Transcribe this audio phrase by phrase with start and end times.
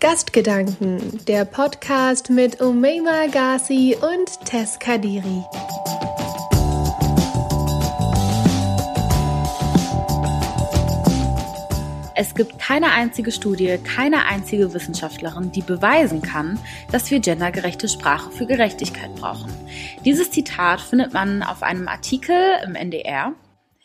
[0.00, 5.42] Gastgedanken, der Podcast mit Umeima Ghazi und Tess Kadiri.
[12.14, 16.60] Es gibt keine einzige Studie, keine einzige Wissenschaftlerin, die beweisen kann,
[16.92, 19.52] dass wir gendergerechte Sprache für Gerechtigkeit brauchen.
[20.04, 23.32] Dieses Zitat findet man auf einem Artikel im NDR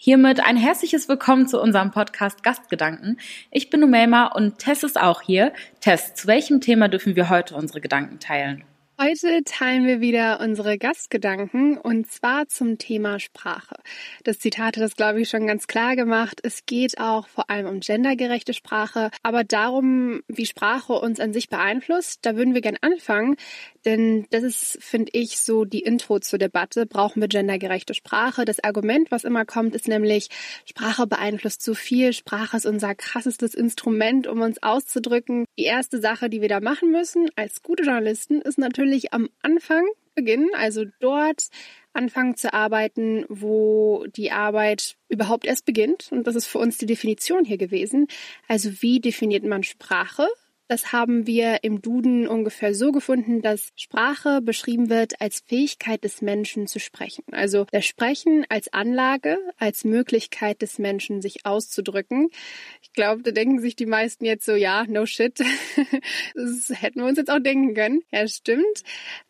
[0.06, 3.22] Hiermit ein herzliches Willkommen zu unserem Podcast Gastgedanken.
[3.52, 5.54] Ich bin Umelma und Tess ist auch hier.
[5.80, 8.66] Tess, zu welchem Thema dürfen wir heute unsere Gedanken teilen?
[9.02, 13.78] Heute teilen wir wieder unsere Gastgedanken und zwar zum Thema Sprache.
[14.26, 16.42] Das Zitat hat das, glaube ich, schon ganz klar gemacht.
[16.44, 21.48] Es geht auch vor allem um gendergerechte Sprache, aber darum, wie Sprache uns an sich
[21.48, 22.20] beeinflusst.
[22.26, 23.38] Da würden wir gern anfangen,
[23.86, 26.86] denn das ist, finde ich, so die Intro zur Debatte.
[26.86, 28.46] Brauchen wir gendergerechte Sprache?
[28.46, 30.30] Das Argument, was immer kommt, ist nämlich,
[30.66, 32.14] Sprache beeinflusst so viel.
[32.14, 35.46] Sprache ist unser krassestes Instrument, um uns auszudrücken.
[35.58, 39.86] Die erste Sache, die wir da machen müssen als gute Journalisten, ist natürlich am Anfang
[40.16, 41.48] beginnen, also dort
[41.94, 46.12] anfangen zu arbeiten, wo die Arbeit überhaupt erst beginnt.
[46.12, 48.08] Und das ist für uns die Definition hier gewesen.
[48.48, 50.28] Also wie definiert man Sprache?
[50.68, 56.22] Das haben wir im Duden ungefähr so gefunden, dass Sprache beschrieben wird als Fähigkeit des
[56.22, 57.24] Menschen zu sprechen.
[57.32, 62.30] Also das Sprechen als Anlage, als Möglichkeit des Menschen, sich auszudrücken.
[62.82, 65.38] Ich glaube, da denken sich die meisten jetzt so, ja, no shit.
[66.36, 68.02] das hätten wir uns jetzt auch denken können.
[68.12, 68.84] Ja, stimmt.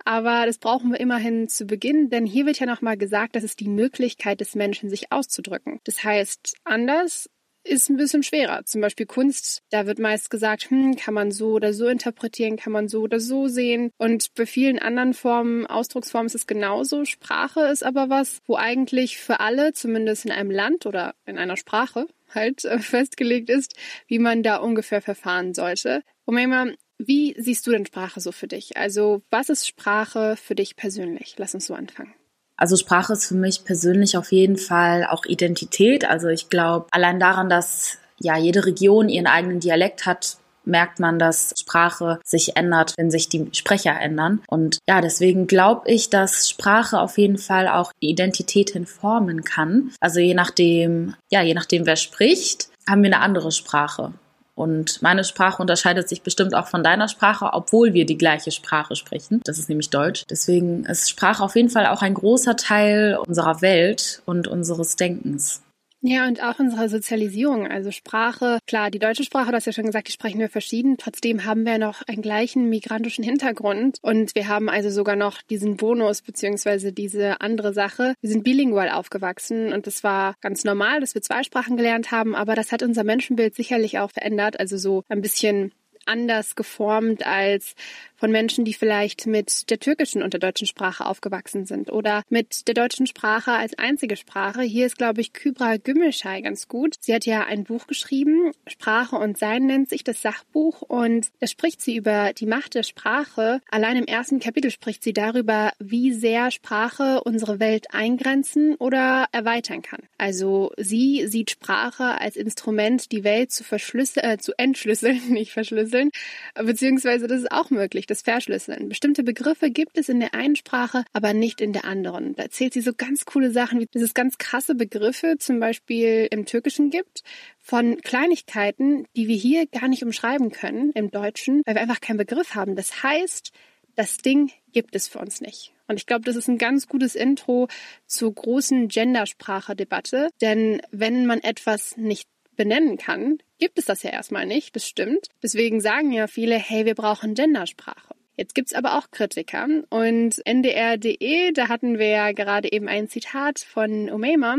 [0.06, 3.60] Aber das brauchen wir immerhin zu Beginn, denn hier wird ja nochmal gesagt, das ist
[3.60, 5.80] die Möglichkeit des Menschen, sich auszudrücken.
[5.84, 7.30] Das heißt, anders
[7.64, 8.66] ist ein bisschen schwerer.
[8.66, 12.74] Zum Beispiel Kunst, da wird meist gesagt, hm, kann man so oder so interpretieren, kann
[12.74, 13.92] man so oder so sehen.
[13.98, 17.06] Und bei vielen anderen Formen, Ausdrucksformen ist es genauso.
[17.06, 21.58] Sprache ist aber was, wo eigentlich für alle, zumindest in einem Land oder in einer
[21.58, 23.76] Sprache, halt äh, festgelegt ist,
[24.08, 26.04] wie man da ungefähr verfahren sollte.
[26.26, 26.68] Umema,
[26.98, 28.78] wie siehst du denn Sprache so für dich?
[28.78, 31.36] Also, was ist Sprache für dich persönlich?
[31.38, 32.14] Lass uns so anfangen.
[32.58, 36.06] Also Sprache ist für mich persönlich auf jeden Fall auch Identität.
[36.06, 41.20] Also ich glaube, allein daran, dass ja jede Region ihren eigenen Dialekt hat, merkt man,
[41.20, 44.42] dass Sprache sich ändert, wenn sich die Sprecher ändern.
[44.48, 49.92] Und ja, deswegen glaube ich, dass Sprache auf jeden Fall auch Identität hinformen kann.
[50.00, 54.14] Also je nachdem, ja, je nachdem, wer spricht, haben wir eine andere Sprache.
[54.56, 58.96] Und meine Sprache unterscheidet sich bestimmt auch von deiner Sprache, obwohl wir die gleiche Sprache
[58.96, 59.42] sprechen.
[59.44, 60.24] Das ist nämlich Deutsch.
[60.30, 65.64] Deswegen ist Sprache auf jeden Fall auch ein großer Teil unserer Welt und unseres Denkens.
[66.06, 68.60] Ja, und auch unsere Sozialisierung, also Sprache.
[68.68, 70.98] Klar, die deutsche Sprache, du hast ja schon gesagt, die sprechen wir verschieden.
[70.98, 74.00] Trotzdem haben wir noch einen gleichen migrantischen Hintergrund.
[74.02, 78.16] Und wir haben also sogar noch diesen Bonus beziehungsweise diese andere Sache.
[78.20, 82.36] Wir sind bilingual aufgewachsen und es war ganz normal, dass wir zwei Sprachen gelernt haben.
[82.36, 84.60] Aber das hat unser Menschenbild sicherlich auch verändert.
[84.60, 85.72] Also so ein bisschen
[86.06, 87.76] anders geformt als
[88.24, 92.70] von Menschen, die vielleicht mit der türkischen und der deutschen Sprache aufgewachsen sind oder mit
[92.70, 94.62] der deutschen Sprache als einzige Sprache.
[94.62, 96.96] Hier ist, glaube ich, Kybra Gümmelschei ganz gut.
[97.02, 101.48] Sie hat ja ein Buch geschrieben, Sprache und Sein nennt sich das Sachbuch und da
[101.48, 103.60] spricht sie über die Macht der Sprache.
[103.70, 109.82] Allein im ersten Kapitel spricht sie darüber, wie sehr Sprache unsere Welt eingrenzen oder erweitern
[109.82, 110.00] kann.
[110.18, 116.10] Also sie sieht Sprache als Instrument, die Welt zu verschlüsseln, äh, zu entschlüsseln, nicht verschlüsseln,
[116.56, 118.90] beziehungsweise das ist auch möglich das Verschlüsseln.
[118.90, 122.36] Bestimmte Begriffe gibt es in der einen Sprache, aber nicht in der anderen.
[122.36, 126.28] Da erzählt sie so ganz coole Sachen, wie dass es ganz krasse Begriffe zum Beispiel
[126.30, 127.24] im Türkischen gibt,
[127.60, 132.18] von Kleinigkeiten, die wir hier gar nicht umschreiben können im Deutschen, weil wir einfach keinen
[132.18, 132.76] Begriff haben.
[132.76, 133.52] Das heißt,
[133.96, 135.74] das Ding gibt es für uns nicht.
[135.88, 137.68] Und ich glaube, das ist ein ganz gutes Intro
[138.06, 140.30] zur großen Gendersprache-Debatte.
[140.42, 145.28] Denn wenn man etwas nicht benennen kann, gibt es das ja erstmal nicht, das stimmt.
[145.42, 148.16] Deswegen sagen ja viele, hey, wir brauchen Gendersprache.
[148.36, 153.60] Jetzt gibt's aber auch Kritiker und ndr.de, da hatten wir ja gerade eben ein Zitat
[153.60, 154.58] von Umeima,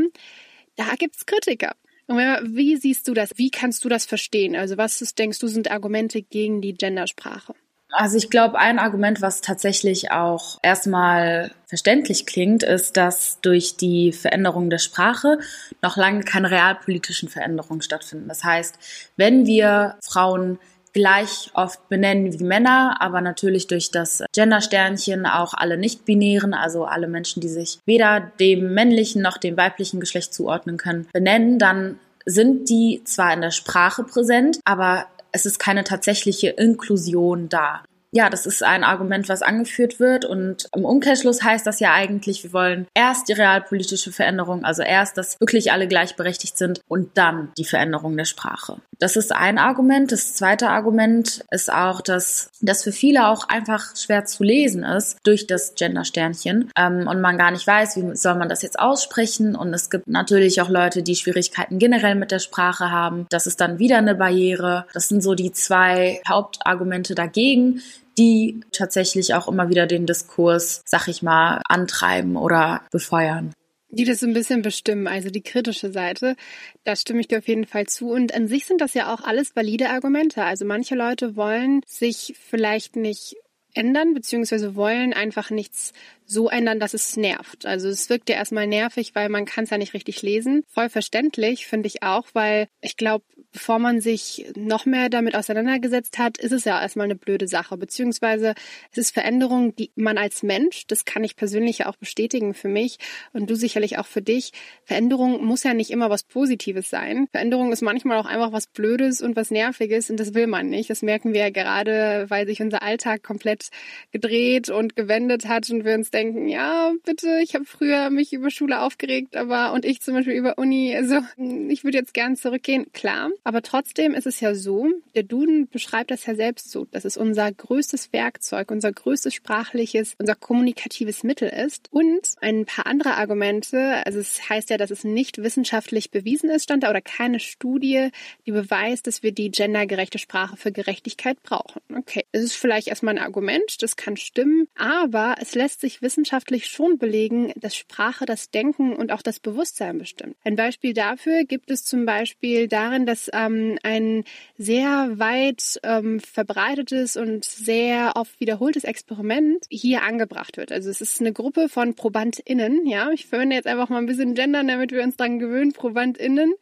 [0.77, 1.73] da gibt's Kritiker.
[2.07, 3.31] Umeima, wie siehst du das?
[3.37, 4.55] Wie kannst du das verstehen?
[4.55, 7.55] Also was ist, denkst du, sind Argumente gegen die Gendersprache?
[7.97, 14.13] Also ich glaube, ein Argument, was tatsächlich auch erstmal verständlich klingt, ist, dass durch die
[14.13, 15.39] Veränderung der Sprache
[15.81, 18.27] noch lange keine realpolitischen Veränderungen stattfinden.
[18.27, 18.79] Das heißt,
[19.17, 20.59] wenn wir Frauen
[20.93, 27.09] gleich oft benennen wie Männer, aber natürlich durch das Gendersternchen auch alle Nicht-Binären, also alle
[27.09, 32.71] Menschen, die sich weder dem männlichen noch dem weiblichen Geschlecht zuordnen können, benennen, dann sind
[32.71, 37.83] die zwar in der Sprache präsent, aber es ist keine tatsächliche Inklusion da.
[38.15, 40.25] Ja, das ist ein Argument, was angeführt wird.
[40.25, 45.19] Und im Umkehrschluss heißt das ja eigentlich, wir wollen erst die realpolitische Veränderung, also erst,
[45.19, 48.77] dass wirklich alle gleichberechtigt sind und dann die Veränderung der Sprache.
[49.01, 50.13] Das ist ein Argument.
[50.13, 55.19] Das zweite Argument ist auch, dass das für viele auch einfach schwer zu lesen ist
[55.25, 59.57] durch das Gender-Sternchen ähm, und man gar nicht weiß, wie soll man das jetzt aussprechen.
[59.57, 63.27] Und es gibt natürlich auch Leute, die Schwierigkeiten generell mit der Sprache haben.
[63.31, 64.87] Das ist dann wieder eine Barriere.
[64.95, 67.83] Das sind so die zwei Hauptargumente dagegen
[68.19, 73.53] die tatsächlich auch immer wieder den Diskurs, sag ich mal, antreiben oder befeuern.
[73.91, 76.35] Die das so ein bisschen bestimmen, also die kritische Seite,
[76.83, 78.11] da stimme ich dir auf jeden Fall zu.
[78.11, 80.43] Und an sich sind das ja auch alles valide Argumente.
[80.43, 83.37] Also manche Leute wollen sich vielleicht nicht
[83.75, 85.93] ändern, beziehungsweise wollen einfach nichts
[86.25, 87.67] so ändern, dass es nervt.
[87.67, 90.65] Also es wirkt ja erstmal nervig, weil man kann es ja nicht richtig lesen.
[90.69, 96.19] Voll verständlich, finde ich auch, weil ich glaube, bevor man sich noch mehr damit auseinandergesetzt
[96.19, 97.77] hat, ist es ja erstmal eine blöde Sache.
[97.77, 98.55] Beziehungsweise
[98.91, 102.69] es ist Veränderung, die man als Mensch, das kann ich persönlich ja auch bestätigen für
[102.69, 102.99] mich
[103.33, 104.53] und du sicherlich auch für dich,
[104.85, 107.29] Veränderung muss ja nicht immer was Positives sein.
[107.31, 110.91] Veränderung ist manchmal auch einfach was Blödes und was Nerviges und das will man nicht.
[110.91, 113.69] Das merken wir ja gerade, weil sich unser Alltag komplett
[114.11, 118.51] gedreht und gewendet hat und wir uns denken, ja, bitte, ich habe früher mich über
[118.51, 121.21] Schule aufgeregt, aber und ich zum Beispiel über Uni, also
[121.69, 123.31] ich würde jetzt gern zurückgehen, klar.
[123.45, 127.19] Aber trotzdem ist es ja so, der Duden beschreibt das ja selbst so, dass es
[127.19, 131.89] unser größtes Werkzeug, unser größtes sprachliches, unser kommunikatives Mittel ist.
[131.93, 136.65] Und ein paar andere Argumente, also es heißt ja, dass es nicht wissenschaftlich bewiesen ist,
[136.65, 138.09] stand da, oder keine Studie,
[138.47, 141.83] die beweist, dass wir die gendergerechte Sprache für Gerechtigkeit brauchen.
[141.95, 146.67] Okay, es ist vielleicht erstmal ein Argument, das kann stimmen, aber es lässt sich wissenschaftlich
[146.67, 150.37] schon belegen, dass Sprache das Denken und auch das Bewusstsein bestimmt.
[150.45, 154.25] Ein Beispiel dafür gibt es zum Beispiel darin, dass ähm, ein
[154.57, 160.73] sehr weit ähm, verbreitetes und sehr oft wiederholtes Experiment hier angebracht wird.
[160.73, 164.35] Also es ist eine Gruppe von ProbandInnen, ja, ich verwende jetzt einfach mal ein bisschen
[164.35, 166.55] gendern, damit wir uns daran gewöhnen, ProbandInnen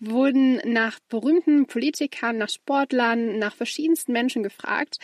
[0.00, 4.98] wurden nach berühmten Politikern, nach Sportlern, nach verschiedensten Menschen gefragt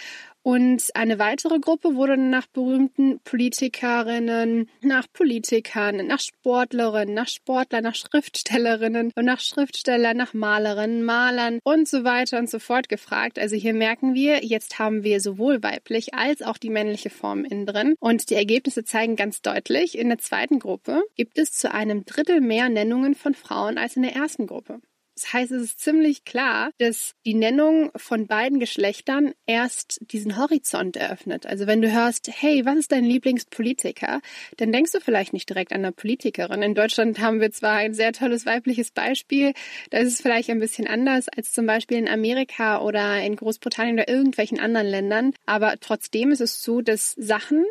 [0.45, 7.95] und eine weitere Gruppe wurde nach berühmten Politikerinnen, nach Politikern, nach Sportlerinnen, nach Sportlern, nach
[7.95, 13.39] Schriftstellerinnen und nach Schriftstellern, nach Malerinnen, Malern und so weiter und so fort gefragt.
[13.39, 17.65] Also hier merken wir, jetzt haben wir sowohl weiblich als auch die männliche Form innen
[17.65, 17.95] drin.
[17.99, 22.43] Und die Ergebnisse zeigen ganz deutlich, in der zweiten Gruppe gibt es zu einem Drittel
[22.43, 24.81] mehr Nennungen von Frauen als in der ersten Gruppe.
[25.15, 30.97] Das heißt, es ist ziemlich klar, dass die Nennung von beiden Geschlechtern erst diesen Horizont
[30.97, 31.47] eröffnet.
[31.47, 34.21] Also wenn du hörst, hey, was ist dein Lieblingspolitiker,
[34.57, 36.63] dann denkst du vielleicht nicht direkt an eine Politikerin.
[36.63, 39.53] In Deutschland haben wir zwar ein sehr tolles weibliches Beispiel,
[39.91, 43.97] da ist es vielleicht ein bisschen anders als zum Beispiel in Amerika oder in Großbritannien
[43.97, 47.65] oder irgendwelchen anderen Ländern, aber trotzdem ist es so, dass Sachen,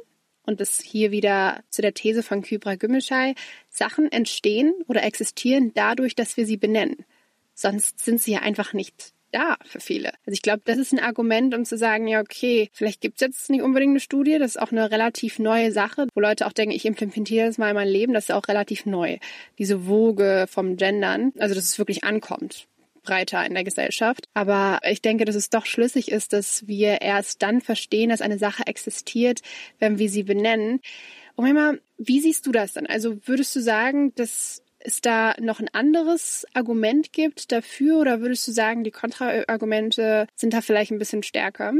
[0.45, 3.35] und das hier wieder zu der These von Kybra Gümüşay,
[3.69, 7.05] Sachen entstehen oder existieren dadurch, dass wir sie benennen.
[7.53, 10.09] Sonst sind sie ja einfach nicht da für viele.
[10.25, 13.49] Also ich glaube, das ist ein Argument, um zu sagen, ja, okay, vielleicht gibt's jetzt
[13.49, 16.75] nicht unbedingt eine Studie, das ist auch eine relativ neue Sache, wo Leute auch denken,
[16.75, 19.17] ich implementiere das mal in mein Leben, das ist auch relativ neu.
[19.57, 22.67] Diese Woge vom Gendern, also dass es wirklich ankommt
[23.03, 24.29] breiter in der Gesellschaft.
[24.33, 28.37] Aber ich denke, dass es doch schlüssig ist, dass wir erst dann verstehen, dass eine
[28.37, 29.41] Sache existiert,
[29.77, 30.79] wenn wir sie benennen.
[31.35, 32.85] Und immer, wie siehst du das dann?
[32.85, 38.47] Also würdest du sagen, dass es da noch ein anderes Argument gibt dafür oder würdest
[38.47, 41.73] du sagen, die Kontraargumente sind da vielleicht ein bisschen stärker?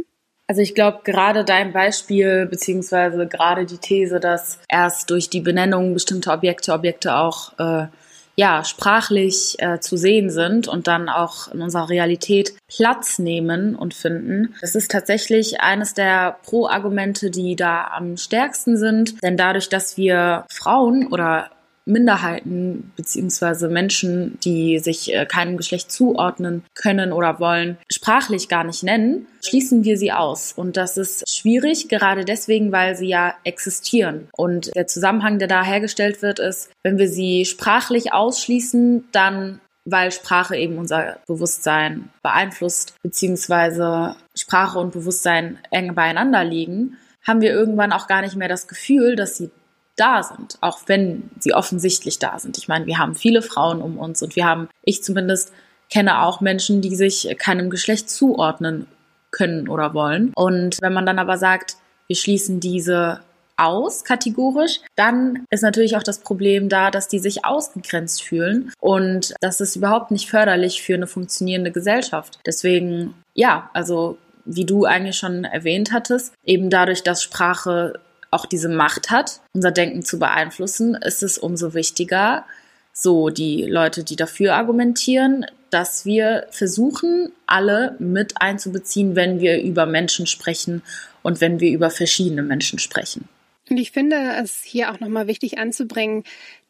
[0.47, 5.93] Also ich glaube, gerade dein Beispiel beziehungsweise gerade die These, dass erst durch die Benennung
[5.93, 7.87] bestimmter Objekte Objekte auch äh,
[8.35, 13.93] ja sprachlich äh, zu sehen sind und dann auch in unserer Realität Platz nehmen und
[13.93, 14.55] finden.
[14.59, 20.45] Das ist tatsächlich eines der Pro-Argumente, die da am stärksten sind, denn dadurch, dass wir
[20.49, 21.51] Frauen oder
[21.85, 28.83] Minderheiten beziehungsweise Menschen, die sich äh, keinem Geschlecht zuordnen können oder wollen, sprachlich gar nicht
[28.83, 30.53] nennen, schließen wir sie aus.
[30.53, 34.29] Und das ist schwierig, gerade deswegen, weil sie ja existieren.
[34.35, 40.11] Und der Zusammenhang, der da hergestellt wird, ist, wenn wir sie sprachlich ausschließen, dann weil
[40.11, 47.91] Sprache eben unser Bewusstsein beeinflusst, beziehungsweise Sprache und Bewusstsein eng beieinander liegen, haben wir irgendwann
[47.91, 49.51] auch gar nicht mehr das Gefühl, dass sie
[49.95, 52.57] da sind, auch wenn sie offensichtlich da sind.
[52.57, 55.51] Ich meine, wir haben viele Frauen um uns und wir haben, ich zumindest
[55.91, 58.87] kenne auch Menschen, die sich keinem Geschlecht zuordnen
[59.31, 60.31] können oder wollen.
[60.35, 63.19] Und wenn man dann aber sagt, wir schließen diese
[63.55, 69.35] aus, kategorisch, dann ist natürlich auch das Problem da, dass die sich ausgegrenzt fühlen und
[69.41, 72.39] das ist überhaupt nicht förderlich für eine funktionierende Gesellschaft.
[72.45, 77.99] Deswegen, ja, also wie du eigentlich schon erwähnt hattest, eben dadurch, dass Sprache
[78.33, 82.45] auch diese Macht hat, unser Denken zu beeinflussen, ist es umso wichtiger,
[82.91, 89.85] so die Leute, die dafür argumentieren, dass wir versuchen, alle mit einzubeziehen, wenn wir über
[89.85, 90.83] Menschen sprechen
[91.23, 93.27] und wenn wir über verschiedene Menschen sprechen.
[93.69, 96.23] Und ich finde es hier auch nochmal wichtig anzubringen,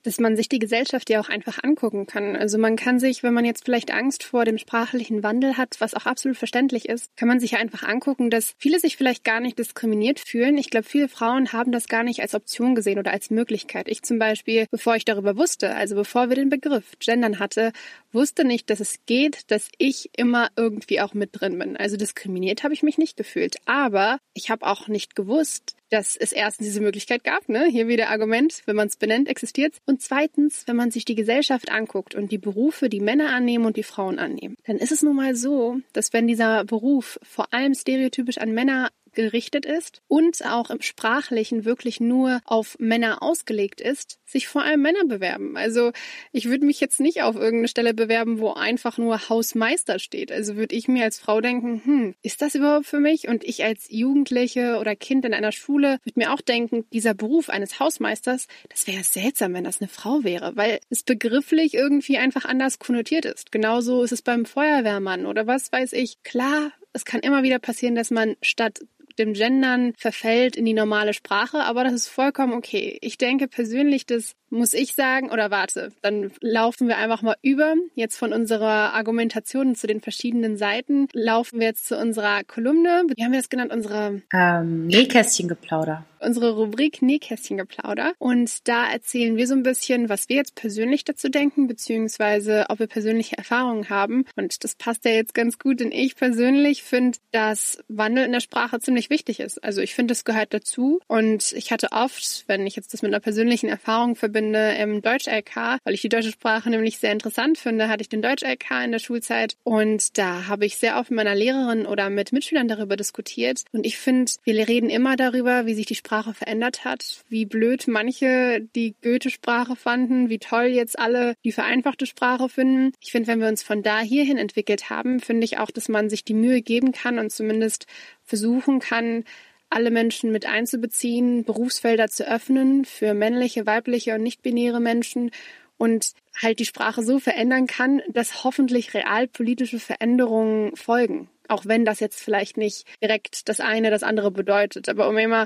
[0.04, 2.36] dass man sich die Gesellschaft ja auch einfach angucken kann.
[2.36, 5.94] Also man kann sich, wenn man jetzt vielleicht Angst vor dem sprachlichen Wandel hat, was
[5.94, 9.40] auch absolut verständlich ist, kann man sich ja einfach angucken, dass viele sich vielleicht gar
[9.40, 10.58] nicht diskriminiert fühlen.
[10.58, 13.88] Ich glaube, viele Frauen haben das gar nicht als Option gesehen oder als Möglichkeit.
[13.88, 17.72] Ich zum Beispiel, bevor ich darüber wusste, also bevor wir den Begriff Gendern hatte,
[18.12, 21.78] wusste nicht, dass es geht, dass ich immer irgendwie auch mit drin bin.
[21.78, 23.56] Also diskriminiert habe ich mich nicht gefühlt.
[23.66, 27.68] Aber ich habe auch nicht gewusst, dass es erstens diese Möglichkeit gab, ne?
[27.70, 31.72] Hier wieder Argument, wenn man es benennt, existiert Und zweitens, wenn man sich die Gesellschaft
[31.72, 35.16] anguckt und die Berufe, die Männer annehmen und die Frauen annehmen, dann ist es nun
[35.16, 40.70] mal so, dass wenn dieser Beruf vor allem stereotypisch an Männer gerichtet ist und auch
[40.70, 45.58] im Sprachlichen wirklich nur auf Männer ausgelegt ist, sich vor allem Männer bewerben.
[45.58, 45.92] Also
[46.32, 50.32] ich würde mich jetzt nicht auf irgendeine Stelle bewerben, wo einfach nur Hausmeister steht.
[50.32, 53.28] Also würde ich mir als Frau denken, hm, ist das überhaupt für mich?
[53.28, 57.50] Und ich als Jugendliche oder Kind in einer Schule würde mir auch denken, dieser Beruf
[57.50, 62.46] eines Hausmeisters, das wäre seltsam, wenn das eine Frau wäre, weil es begrifflich irgendwie einfach
[62.46, 63.52] anders konnotiert ist.
[63.52, 66.22] Genauso ist es beim Feuerwehrmann oder was weiß ich.
[66.24, 68.80] Klar, es kann immer wieder passieren, dass man statt
[69.20, 72.98] dem Gendern verfällt in die normale Sprache, aber das ist vollkommen okay.
[73.02, 77.74] Ich denke persönlich, das muss ich sagen, oder warte, dann laufen wir einfach mal über.
[77.96, 83.04] Jetzt von unserer Argumentation zu den verschiedenen Seiten laufen wir jetzt zu unserer Kolumne.
[83.16, 83.74] Wie haben wir das genannt?
[83.74, 86.06] Unsere ähm, Nähkästchengeplauder.
[86.20, 88.14] Unsere Rubrik Nähkästchengeplauder.
[88.20, 92.80] Und da erzählen wir so ein bisschen, was wir jetzt persönlich dazu denken, beziehungsweise ob
[92.80, 94.26] wir persönliche Erfahrungen haben.
[94.38, 98.40] Und das passt ja jetzt ganz gut, denn ich persönlich finde, dass Wandel in der
[98.40, 99.64] Sprache ziemlich wichtig ist.
[99.64, 101.00] Also ich finde, es gehört dazu.
[101.08, 105.80] Und ich hatte oft, wenn ich jetzt das mit einer persönlichen Erfahrung verbinde, im Deutsch-LK,
[105.84, 109.00] weil ich die deutsche Sprache nämlich sehr interessant finde, hatte ich den Deutsch-LK in der
[109.00, 113.64] Schulzeit und da habe ich sehr oft mit meiner Lehrerin oder mit Mitschülern darüber diskutiert
[113.72, 117.88] und ich finde, wir reden immer darüber, wie sich die Sprache verändert hat, wie blöd
[117.88, 122.94] manche die Goethe-Sprache fanden, wie toll jetzt alle die vereinfachte Sprache finden.
[123.02, 126.10] Ich finde, wenn wir uns von da hierhin entwickelt haben, finde ich auch, dass man
[126.10, 127.86] sich die Mühe geben kann und zumindest
[128.34, 129.26] versuchen kann,
[129.70, 135.30] alle Menschen mit einzubeziehen, Berufsfelder zu öffnen für männliche, weibliche und nicht-binäre Menschen
[135.78, 141.30] und halt die Sprache so verändern kann, dass hoffentlich realpolitische Veränderungen folgen.
[141.48, 144.90] Auch wenn das jetzt vielleicht nicht direkt das eine das andere bedeutet.
[144.90, 145.46] Aber um immer,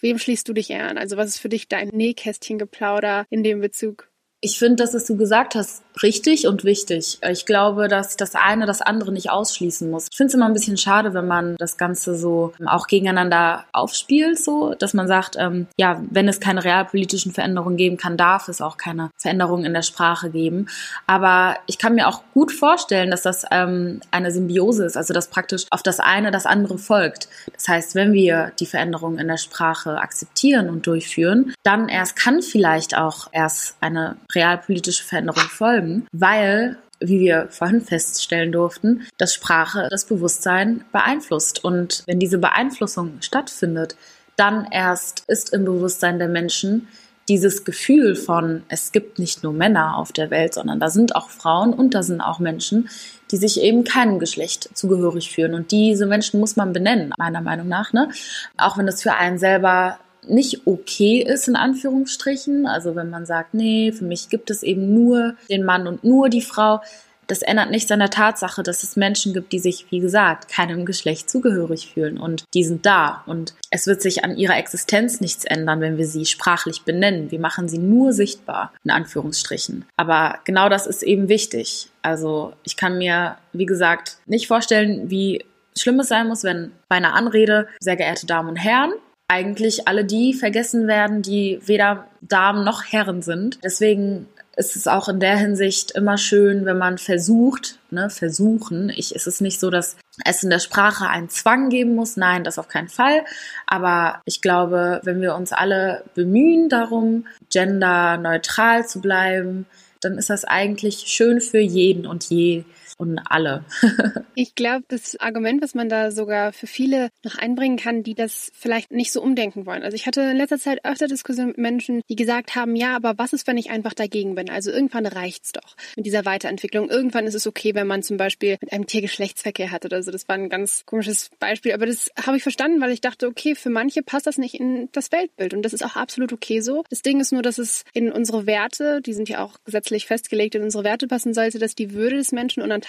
[0.00, 0.98] wem schließt du dich eher an?
[0.98, 4.10] Also was ist für dich dein Nähkästchengeplauder in dem Bezug?
[4.42, 7.18] Ich finde, dass was du gesagt hast, richtig und wichtig.
[7.28, 10.06] Ich glaube, dass das eine das andere nicht ausschließen muss.
[10.10, 14.38] Ich finde es immer ein bisschen schade, wenn man das Ganze so auch gegeneinander aufspielt,
[14.38, 18.60] so, dass man sagt, ähm, ja, wenn es keine realpolitischen Veränderungen geben kann, darf es
[18.60, 20.68] auch keine Veränderungen in der Sprache geben.
[21.06, 25.28] Aber ich kann mir auch gut vorstellen, dass das ähm, eine Symbiose ist, also dass
[25.28, 27.28] praktisch auf das eine das andere folgt.
[27.52, 32.42] Das heißt, wenn wir die Veränderungen in der Sprache akzeptieren und durchführen, dann erst kann
[32.42, 39.88] vielleicht auch erst eine realpolitische Veränderung folgen, weil wie wir vorhin feststellen durften, dass Sprache
[39.90, 41.62] das Bewusstsein beeinflusst.
[41.62, 43.96] Und wenn diese Beeinflussung stattfindet,
[44.36, 46.88] dann erst ist im Bewusstsein der Menschen
[47.28, 51.28] dieses Gefühl von, es gibt nicht nur Männer auf der Welt, sondern da sind auch
[51.28, 52.88] Frauen und da sind auch Menschen,
[53.32, 55.54] die sich eben keinem Geschlecht zugehörig fühlen.
[55.54, 57.92] Und diese Menschen muss man benennen, meiner Meinung nach.
[57.92, 58.10] Ne?
[58.56, 62.66] Auch wenn das für einen selber nicht okay ist, in Anführungsstrichen.
[62.66, 66.28] Also wenn man sagt, nee, für mich gibt es eben nur den Mann und nur
[66.28, 66.80] die Frau.
[67.26, 70.86] Das ändert nichts an der Tatsache, dass es Menschen gibt, die sich, wie gesagt, keinem
[70.86, 73.24] Geschlecht zugehörig fühlen und die sind da.
[73.26, 77.32] Und es wird sich an ihrer Existenz nichts ändern, wenn wir sie sprachlich benennen.
[77.32, 79.86] Wir machen sie nur sichtbar, in Anführungsstrichen.
[79.96, 81.88] Aber genau das ist eben wichtig.
[82.02, 85.44] Also ich kann mir, wie gesagt, nicht vorstellen, wie
[85.76, 88.92] schlimm es sein muss, wenn bei einer Anrede, sehr geehrte Damen und Herren,
[89.28, 93.58] eigentlich alle die vergessen werden, die weder Damen noch Herren sind.
[93.64, 98.90] Deswegen ist es auch in der Hinsicht immer schön, wenn man versucht, ne, versuchen.
[98.96, 102.16] Ich, ist es nicht so, dass es in der Sprache einen Zwang geben muss.
[102.16, 103.24] Nein, das auf keinen Fall.
[103.66, 109.66] Aber ich glaube, wenn wir uns alle bemühen darum, genderneutral zu bleiben,
[110.00, 112.64] dann ist das eigentlich schön für jeden und je.
[112.96, 113.64] Und alle.
[114.34, 118.50] ich glaube, das Argument, was man da sogar für viele noch einbringen kann, die das
[118.54, 119.82] vielleicht nicht so umdenken wollen.
[119.82, 123.18] Also ich hatte in letzter Zeit öfter Diskussionen mit Menschen, die gesagt haben, ja, aber
[123.18, 124.48] was ist, wenn ich einfach dagegen bin?
[124.50, 126.88] Also irgendwann reicht's doch mit dieser Weiterentwicklung.
[126.88, 130.10] Irgendwann ist es okay, wenn man zum Beispiel mit einem Tier Geschlechtsverkehr hat oder so.
[130.10, 133.54] Das war ein ganz komisches Beispiel, aber das habe ich verstanden, weil ich dachte, okay,
[133.54, 136.84] für manche passt das nicht in das Weltbild und das ist auch absolut okay so.
[136.88, 140.54] Das Ding ist nur, dass es in unsere Werte, die sind ja auch gesetzlich festgelegt,
[140.54, 142.85] in unsere Werte passen sollte, dass die Würde des Menschen unantastbar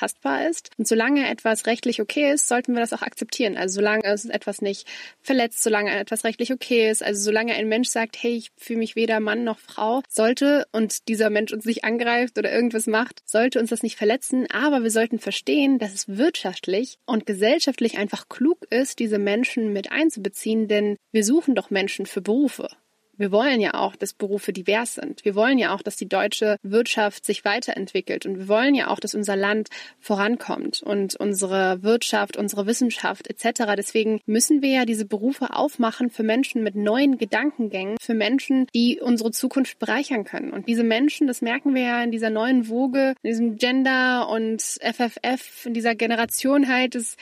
[0.49, 0.69] ist.
[0.77, 3.57] Und solange etwas rechtlich okay ist, sollten wir das auch akzeptieren.
[3.57, 4.87] Also solange es etwas nicht
[5.21, 8.95] verletzt, solange etwas rechtlich okay ist, also solange ein Mensch sagt, hey, ich fühle mich
[8.95, 13.59] weder Mann noch Frau, sollte und dieser Mensch uns nicht angreift oder irgendwas macht, sollte
[13.59, 14.47] uns das nicht verletzen.
[14.51, 19.91] Aber wir sollten verstehen, dass es wirtschaftlich und gesellschaftlich einfach klug ist, diese Menschen mit
[19.91, 22.69] einzubeziehen, denn wir suchen doch Menschen für Berufe.
[23.17, 25.25] Wir wollen ja auch, dass Berufe divers sind.
[25.25, 28.25] Wir wollen ja auch, dass die deutsche Wirtschaft sich weiterentwickelt.
[28.25, 29.69] Und wir wollen ja auch, dass unser Land
[29.99, 33.73] vorankommt und unsere Wirtschaft, unsere Wissenschaft etc.
[33.75, 38.99] Deswegen müssen wir ja diese Berufe aufmachen für Menschen mit neuen Gedankengängen, für Menschen, die
[39.01, 40.51] unsere Zukunft bereichern können.
[40.51, 44.61] Und diese Menschen, das merken wir ja in dieser neuen Woge, in diesem Gender und
[44.61, 47.15] FFF, in dieser Generation halt, das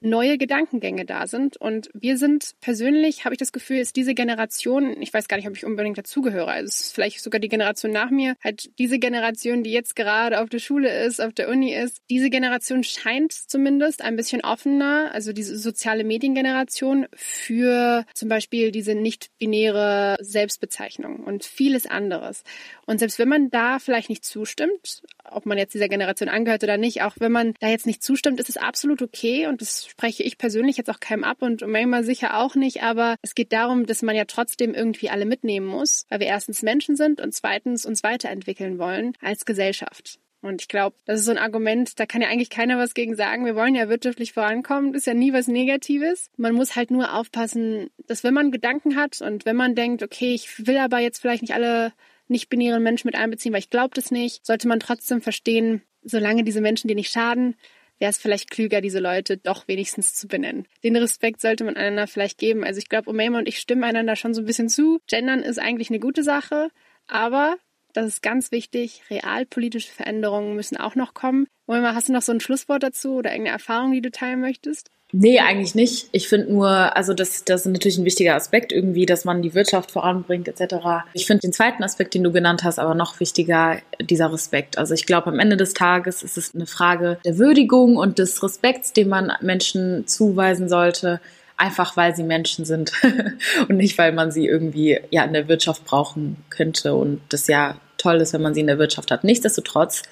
[0.00, 1.56] neue Gedankengänge da sind.
[1.56, 5.48] Und wir sind persönlich, habe ich das Gefühl, ist diese Generation, ich weiß gar nicht,
[5.48, 8.98] ob ich unbedingt dazugehöre, also es ist vielleicht sogar die Generation nach mir, halt diese
[8.98, 13.32] Generation, die jetzt gerade auf der Schule ist, auf der Uni ist, diese Generation scheint
[13.32, 21.44] zumindest ein bisschen offener, also diese soziale Mediengeneration für zum Beispiel diese nicht-binäre Selbstbezeichnung und
[21.44, 22.42] vieles anderes.
[22.86, 26.76] Und selbst wenn man da vielleicht nicht zustimmt, ob man jetzt dieser Generation angehört oder
[26.76, 30.22] nicht, auch wenn man da jetzt nicht zustimmt, ist es absolut okay und das spreche
[30.22, 33.86] ich persönlich jetzt auch keinem ab und manchmal sicher auch nicht, aber es geht darum,
[33.86, 37.84] dass man ja trotzdem irgendwie alle mitnehmen muss, weil wir erstens Menschen sind und zweitens
[37.84, 40.20] uns weiterentwickeln wollen als Gesellschaft.
[40.42, 43.14] Und ich glaube, das ist so ein Argument, da kann ja eigentlich keiner was gegen
[43.14, 43.44] sagen.
[43.44, 46.30] Wir wollen ja wirtschaftlich vorankommen, das ist ja nie was Negatives.
[46.36, 50.32] Man muss halt nur aufpassen, dass wenn man Gedanken hat und wenn man denkt, okay,
[50.32, 51.92] ich will aber jetzt vielleicht nicht alle
[52.28, 56.60] nicht-binären Menschen mit einbeziehen, weil ich glaube das nicht, sollte man trotzdem verstehen, solange diese
[56.60, 57.56] Menschen dir nicht schaden,
[58.00, 60.66] wäre es vielleicht klüger, diese Leute doch wenigstens zu benennen.
[60.82, 62.64] Den Respekt sollte man einander vielleicht geben.
[62.64, 64.98] Also ich glaube, Omema und ich stimmen einander schon so ein bisschen zu.
[65.06, 66.70] Gendern ist eigentlich eine gute Sache,
[67.06, 67.56] aber
[67.92, 69.02] das ist ganz wichtig.
[69.10, 71.46] Realpolitische Veränderungen müssen auch noch kommen.
[71.66, 74.90] Omema, hast du noch so ein Schlusswort dazu oder irgendeine Erfahrung, die du teilen möchtest?
[75.12, 76.08] Nee, eigentlich nicht.
[76.12, 79.54] Ich finde nur, also das, das ist natürlich ein wichtiger Aspekt irgendwie, dass man die
[79.54, 80.76] Wirtschaft voranbringt etc.
[81.14, 84.78] Ich finde den zweiten Aspekt, den du genannt hast, aber noch wichtiger, dieser Respekt.
[84.78, 88.42] Also ich glaube, am Ende des Tages ist es eine Frage der Würdigung und des
[88.42, 91.20] Respekts, den man Menschen zuweisen sollte,
[91.56, 92.92] einfach weil sie Menschen sind
[93.68, 97.76] und nicht, weil man sie irgendwie ja in der Wirtschaft brauchen könnte und das ja
[97.98, 99.24] toll ist, wenn man sie in der Wirtschaft hat.
[99.24, 100.02] Nichtsdestotrotz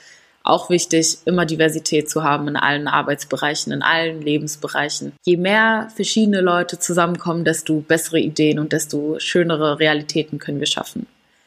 [0.42, 5.12] auch wichtig, immer Diversität zu haben in allen Arbeitsbereichen, in allen Lebensbereichen.
[5.24, 11.06] Je mehr verschiedene Leute zusammenkommen, desto bessere Ideen und desto schönere Realitäten können wir schaffen.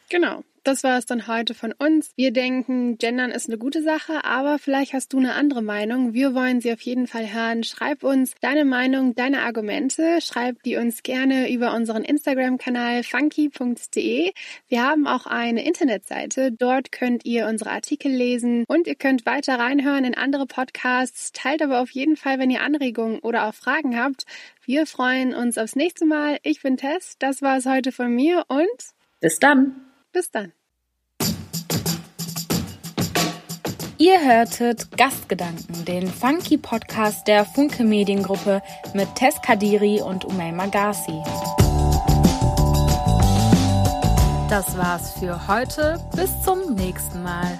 [0.09, 2.11] Genau das war es dann heute von uns.
[2.15, 6.13] Wir denken, Gendern ist eine gute Sache, aber vielleicht hast du eine andere Meinung.
[6.13, 7.63] Wir wollen sie auf jeden Fall hören.
[7.63, 10.19] Schreib uns deine Meinung, deine Argumente.
[10.21, 14.31] Schreib die uns gerne über unseren Instagram-Kanal funky.de.
[14.67, 16.51] Wir haben auch eine Internetseite.
[16.51, 21.31] Dort könnt ihr unsere Artikel lesen und ihr könnt weiter reinhören in andere Podcasts.
[21.31, 24.25] Teilt aber auf jeden Fall, wenn ihr Anregungen oder auch Fragen habt.
[24.63, 26.37] Wir freuen uns aufs nächste Mal.
[26.43, 27.15] Ich bin Tess.
[27.19, 28.67] Das war es heute von mir und
[29.19, 29.90] bis dann.
[30.11, 30.53] Bis dann.
[33.97, 38.63] Ihr hörtet Gastgedanken, den funky Podcast der Funke Mediengruppe
[38.95, 41.21] mit Tess Kadiri und Umayma Garci.
[44.49, 45.99] Das war's für heute.
[46.15, 47.59] Bis zum nächsten Mal.